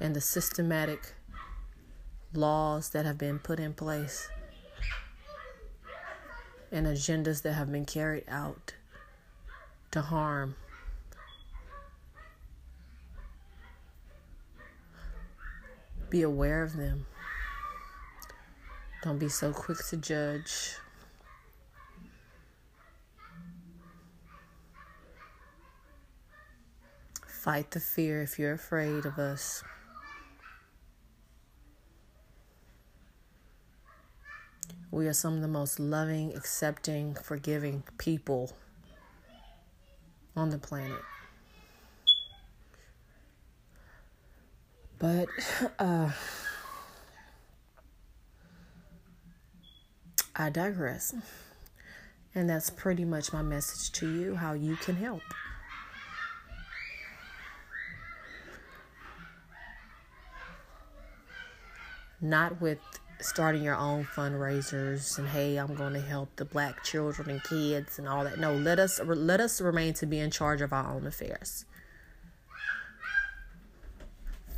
And 0.00 0.14
the 0.14 0.20
systematic 0.20 1.14
laws 2.32 2.90
that 2.90 3.04
have 3.06 3.16
been 3.16 3.38
put 3.38 3.60
in 3.60 3.72
place 3.72 4.28
and 6.72 6.86
agendas 6.86 7.42
that 7.42 7.52
have 7.52 7.70
been 7.70 7.84
carried 7.84 8.24
out 8.28 8.74
to 9.92 10.02
harm 10.02 10.56
be 16.10 16.22
aware 16.22 16.62
of 16.62 16.76
them. 16.76 17.06
Don't 19.04 19.18
be 19.18 19.28
so 19.28 19.52
quick 19.52 19.84
to 19.88 19.98
judge. 19.98 20.76
Fight 27.26 27.70
the 27.72 27.80
fear 27.80 28.22
if 28.22 28.38
you're 28.38 28.54
afraid 28.54 29.04
of 29.04 29.18
us. 29.18 29.62
We 34.90 35.06
are 35.06 35.12
some 35.12 35.34
of 35.34 35.42
the 35.42 35.48
most 35.48 35.78
loving, 35.78 36.34
accepting, 36.34 37.12
forgiving 37.12 37.82
people 37.98 38.54
on 40.34 40.48
the 40.48 40.56
planet. 40.56 41.02
But, 44.98 45.28
uh, 45.78 46.12
I 50.36 50.50
digress. 50.50 51.14
And 52.34 52.50
that's 52.50 52.70
pretty 52.70 53.04
much 53.04 53.32
my 53.32 53.42
message 53.42 53.92
to 54.00 54.12
you 54.12 54.34
how 54.34 54.54
you 54.54 54.76
can 54.76 54.96
help. 54.96 55.22
Not 62.20 62.60
with 62.60 62.78
starting 63.20 63.62
your 63.62 63.76
own 63.76 64.04
fundraisers 64.04 65.18
and 65.18 65.28
hey 65.28 65.56
i'm 65.56 65.74
going 65.74 65.94
to 65.94 66.00
help 66.00 66.28
the 66.36 66.44
black 66.44 66.82
children 66.84 67.30
and 67.30 67.42
kids 67.44 67.98
and 67.98 68.06
all 68.06 68.24
that 68.24 68.38
no 68.38 68.54
let 68.54 68.78
us 68.78 69.00
let 69.04 69.40
us 69.40 69.60
remain 69.60 69.94
to 69.94 70.04
be 70.04 70.18
in 70.18 70.30
charge 70.30 70.60
of 70.60 70.72
our 70.72 70.94
own 70.94 71.06
affairs 71.06 71.64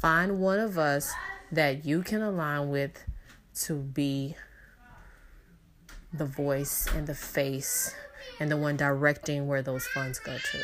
find 0.00 0.40
one 0.40 0.58
of 0.58 0.78
us 0.78 1.12
that 1.52 1.84
you 1.84 2.02
can 2.02 2.22
align 2.22 2.68
with 2.70 3.04
to 3.54 3.74
be 3.74 4.34
the 6.18 6.24
voice 6.24 6.88
and 6.94 7.06
the 7.06 7.14
face 7.14 7.94
and 8.40 8.50
the 8.50 8.56
one 8.56 8.76
directing 8.76 9.46
where 9.46 9.62
those 9.62 9.86
funds 9.86 10.18
go 10.18 10.36
to. 10.36 10.58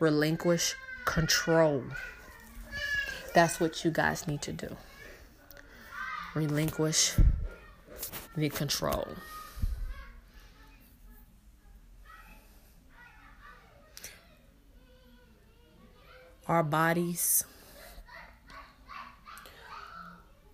Relinquish 0.00 0.74
control. 1.04 1.82
That's 3.34 3.60
what 3.60 3.84
you 3.84 3.90
guys 3.90 4.26
need 4.26 4.42
to 4.42 4.52
do. 4.52 4.76
Relinquish 6.34 7.14
the 8.36 8.48
control. 8.48 9.08
Our 16.46 16.62
bodies, 16.62 17.44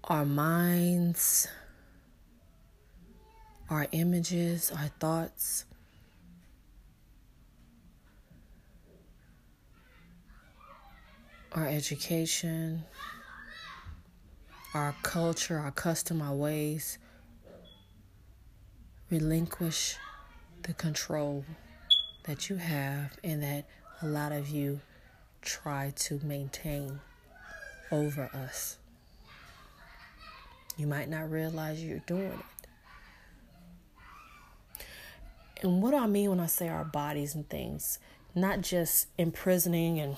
our 0.05 0.25
minds, 0.25 1.47
our 3.71 3.87
images, 3.93 4.71
our 4.71 4.89
thoughts. 5.01 5.65
Our 11.53 11.67
education, 11.67 12.83
our 14.75 14.95
culture, 15.03 15.59
our 15.59 15.71
custom, 15.71 16.21
our 16.21 16.35
ways. 16.35 16.99
Relinquish 19.11 19.97
the 20.63 20.75
control 20.75 21.45
that 22.25 22.51
you 22.51 22.57
have 22.57 23.17
and 23.23 23.43
that 23.43 23.67
a 24.03 24.07
lot 24.07 24.33
of 24.33 24.49
you 24.49 24.81
try 25.43 25.93
to 25.97 26.19
maintain 26.25 26.99
over 27.93 28.29
us. 28.35 28.79
You 30.77 30.89
might 30.89 31.09
not 31.09 31.31
realize 31.31 31.85
you're 31.85 32.01
doing 32.01 32.33
it. 32.33 32.54
And 35.65 35.83
what 35.83 35.93
do 35.93 35.97
I 35.97 36.07
mean 36.07 36.29
when 36.29 36.41
I 36.41 36.47
say 36.47 36.69
our 36.69 36.85
bodies 36.85 37.35
and 37.35 37.49
things? 37.49 37.99
Not 38.35 38.61
just 38.61 39.09
imprisoning 39.17 39.99
and 39.99 40.17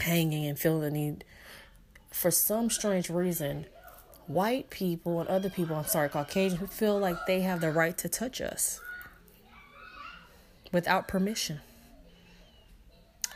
hanging 0.00 0.44
and 0.44 0.58
feeling 0.58 0.82
the 0.82 0.90
need. 0.90 1.24
For 2.10 2.30
some 2.30 2.68
strange 2.68 3.08
reason, 3.08 3.64
white 4.26 4.68
people 4.68 5.18
and 5.18 5.28
other 5.30 5.48
people, 5.48 5.76
I'm 5.76 5.86
sorry, 5.86 6.10
Caucasians, 6.10 6.74
feel 6.74 6.98
like 6.98 7.16
they 7.26 7.40
have 7.40 7.62
the 7.62 7.72
right 7.72 7.96
to 7.96 8.08
touch 8.08 8.42
us 8.42 8.80
without 10.72 11.08
permission. 11.08 11.60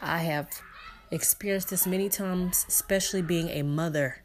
I 0.03 0.19
have 0.19 0.51
experienced 1.11 1.71
this 1.71 1.87
many 1.87 2.11
times, 2.11 2.67
especially 2.69 3.23
being 3.23 3.49
a 3.49 3.63
mother 3.63 4.23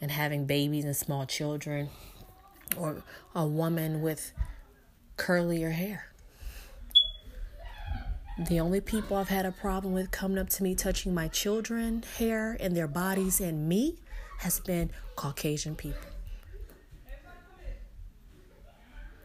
and 0.00 0.10
having 0.10 0.46
babies 0.46 0.84
and 0.84 0.96
small 0.96 1.24
children, 1.24 1.90
or 2.76 3.04
a 3.32 3.46
woman 3.46 4.02
with 4.02 4.32
curlier 5.16 5.72
hair. 5.72 6.11
The 8.48 8.58
only 8.58 8.80
people 8.80 9.16
I've 9.16 9.28
had 9.28 9.46
a 9.46 9.52
problem 9.52 9.94
with 9.94 10.10
coming 10.10 10.36
up 10.36 10.48
to 10.50 10.62
me 10.62 10.74
touching 10.74 11.14
my 11.14 11.28
children, 11.28 12.02
hair, 12.18 12.56
and 12.58 12.76
their 12.76 12.88
bodies 12.88 13.40
and 13.40 13.68
me 13.68 13.98
has 14.38 14.58
been 14.58 14.90
Caucasian 15.14 15.76
people. 15.76 16.00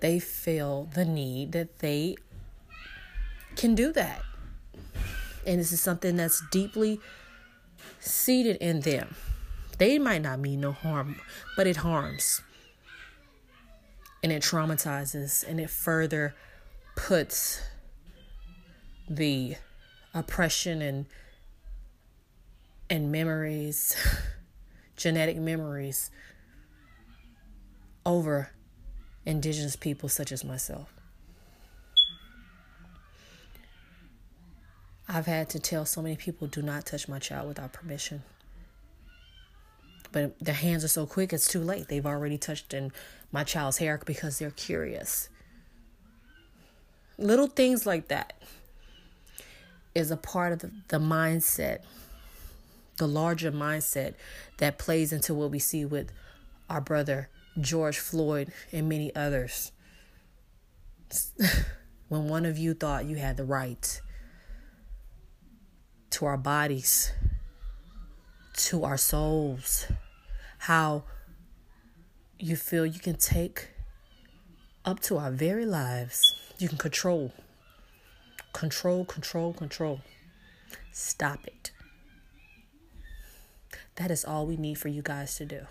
They 0.01 0.19
feel 0.19 0.87
the 0.93 1.03
need 1.03 1.53
that 1.53 1.79
they 1.79 2.17
can 3.55 3.73
do 3.73 3.91
that. 3.93 4.21
And 5.47 5.59
this 5.59 5.71
is 5.71 5.81
something 5.81 6.15
that's 6.15 6.43
deeply 6.51 6.99
seated 7.99 8.57
in 8.57 8.81
them. 8.81 9.15
They 9.79 9.97
might 9.97 10.21
not 10.21 10.39
mean 10.39 10.61
no 10.61 10.73
harm, 10.73 11.19
but 11.55 11.65
it 11.65 11.77
harms. 11.77 12.41
And 14.21 14.31
it 14.31 14.43
traumatizes 14.43 15.43
and 15.47 15.59
it 15.59 15.71
further 15.71 16.35
puts 16.95 17.61
the 19.09 19.55
oppression 20.13 20.81
and 20.81 21.05
and 22.89 23.11
memories 23.11 23.95
genetic 24.95 25.37
memories 25.37 26.09
over 28.05 28.49
indigenous 29.25 29.75
people 29.75 30.07
such 30.07 30.31
as 30.31 30.43
myself. 30.43 30.93
I've 35.09 35.25
had 35.25 35.49
to 35.51 35.59
tell 35.59 35.85
so 35.85 36.01
many 36.01 36.15
people 36.15 36.47
do 36.47 36.61
not 36.61 36.85
touch 36.85 37.07
my 37.07 37.19
child 37.19 37.47
without 37.47 37.73
permission. 37.73 38.23
But 40.11 40.39
their 40.39 40.55
hands 40.55 40.83
are 40.83 40.89
so 40.89 41.05
quick, 41.05 41.31
it's 41.31 41.47
too 41.47 41.59
late. 41.59 41.87
They've 41.87 42.05
already 42.05 42.37
touched 42.37 42.73
in 42.73 42.91
my 43.31 43.43
child's 43.43 43.77
hair 43.77 44.01
because 44.05 44.39
they're 44.39 44.51
curious. 44.51 45.29
Little 47.17 47.47
things 47.47 47.85
like 47.85 48.07
that 48.07 48.33
is 49.97 50.11
a 50.11 50.17
part 50.17 50.53
of 50.53 50.59
the, 50.59 50.99
mindset 50.99 51.79
the 52.97 53.07
larger 53.07 53.51
mindset 53.51 54.15
that 54.57 54.77
plays 54.77 55.13
into 55.13 55.33
what 55.33 55.51
we 55.51 55.59
see 55.59 55.85
with 55.85 56.11
our 56.69 56.81
brother 56.81 57.29
George 57.59 57.99
Floyd 57.99 58.51
and 58.71 58.89
many 58.89 59.15
others. 59.15 59.71
when 62.09 62.27
one 62.27 62.45
of 62.45 62.57
you 62.57 62.73
thought 62.73 63.05
you 63.05 63.15
had 63.15 63.37
the 63.37 63.43
right 63.43 64.01
to 66.09 66.25
our 66.25 66.37
bodies, 66.37 67.11
to 68.55 68.83
our 68.83 68.97
souls, 68.97 69.85
how 70.59 71.03
you 72.39 72.55
feel 72.55 72.85
you 72.85 72.99
can 72.99 73.15
take 73.15 73.69
up 74.85 74.99
to 75.01 75.17
our 75.17 75.31
very 75.31 75.65
lives. 75.65 76.35
You 76.57 76.67
can 76.67 76.77
control. 76.77 77.31
Control, 78.57 79.05
control, 79.05 79.53
control. 79.53 80.01
Stop 80.91 81.45
it. 81.45 81.69
That 83.97 84.09
is 84.09 84.25
all 84.25 84.47
we 84.47 84.57
need 84.57 84.79
for 84.79 84.87
you 84.87 85.03
guys 85.03 85.35
to 85.35 85.45
do. 85.45 85.67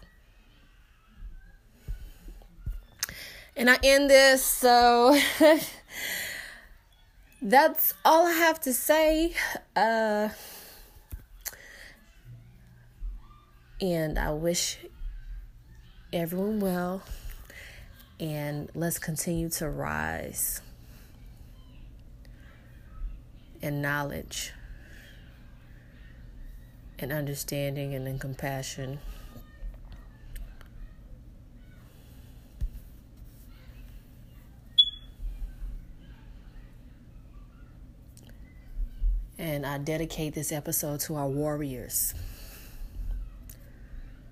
And 3.57 3.69
I 3.69 3.81
end 3.83 4.09
this, 4.09 4.45
so 4.45 5.19
that's 7.43 7.93
all 8.05 8.29
I 8.29 8.33
have 8.35 8.61
to 8.61 8.73
say. 8.73 9.35
Uh, 9.75 10.29
and 13.81 14.17
I 14.17 14.31
wish 14.31 14.79
everyone 16.13 16.61
well. 16.61 17.03
And 18.21 18.71
let's 18.77 19.01
continue 19.01 19.49
to 19.49 19.69
rise 19.69 20.61
in 23.63 23.83
knowledge 23.83 24.53
and 26.99 27.13
understanding 27.13 27.95
and 27.95 28.07
in 28.09 28.19
compassion. 28.19 28.99
And 39.39 39.67
I 39.67 39.79
dedicate 39.79 40.35
this 40.35 40.51
episode 40.51 41.01
to 41.01 41.17
our 41.17 41.29
warriors. 41.29 42.15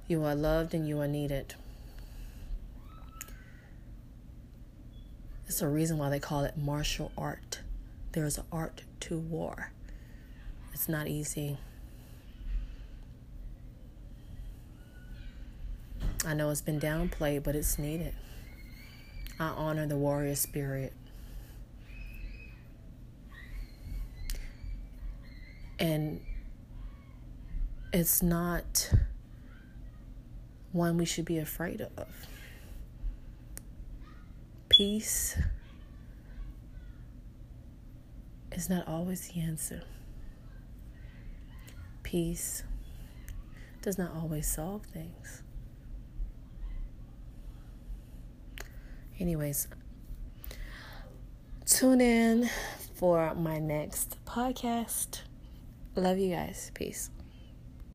You 0.09 0.25
are 0.25 0.35
loved 0.35 0.75
and 0.75 0.89
you 0.89 1.01
are 1.01 1.09
needed. 1.09 1.55
It's 5.47 5.61
a 5.61 5.69
reason 5.69 5.99
why 5.99 6.09
they 6.09 6.21
call 6.21 6.45
it 6.45 6.57
martial 6.57 7.13
art. 7.17 7.61
There's 8.15 8.39
art 8.53 8.83
to 9.01 9.19
war. 9.19 9.73
It's 10.73 10.89
not 10.89 11.09
easy. 11.09 11.59
I 16.25 16.33
know 16.35 16.49
it's 16.51 16.61
been 16.61 16.79
downplayed, 16.79 17.43
but 17.43 17.57
it's 17.57 17.77
needed. 17.77 18.15
I 19.41 19.47
honor 19.49 19.89
the 19.89 19.97
warrior 19.97 20.37
spirit. 20.37 20.93
And 25.81 26.21
it's 27.93 28.23
not 28.23 28.93
one 30.71 30.99
we 30.99 31.05
should 31.05 31.25
be 31.25 31.39
afraid 31.39 31.81
of. 31.81 32.07
Peace 34.69 35.37
is 38.55 38.71
not 38.71 38.87
always 38.89 39.29
the 39.29 39.41
answer. 39.41 39.83
Peace 42.03 42.63
does 43.83 43.99
not 43.99 44.15
always 44.15 44.47
solve 44.47 44.83
things. 44.85 45.43
Anyways, 49.19 49.69
tune 51.67 52.01
in 52.01 52.49
for 52.95 53.35
my 53.35 53.59
next 53.59 54.17
podcast. 54.25 55.21
Love 55.97 56.19
you 56.19 56.35
guys. 56.35 56.71
Peace. 56.75 57.11